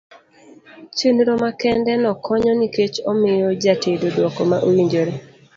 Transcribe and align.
chenro 0.97 1.31
makende 1.43 1.91
no 2.03 2.11
konyo 2.25 2.51
nikech 2.59 2.95
omiyo 3.11 3.49
ja 3.63 3.73
tedo 3.83 4.07
duoko 4.15 4.41
ma 4.49 4.57
owinjore. 4.67 5.13